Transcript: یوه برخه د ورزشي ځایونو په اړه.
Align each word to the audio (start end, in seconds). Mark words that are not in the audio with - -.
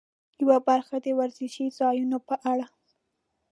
یوه 0.41 0.57
برخه 0.67 0.95
د 1.03 1.07
ورزشي 1.19 1.65
ځایونو 1.79 2.17
په 2.27 2.35
اړه. 2.51 2.67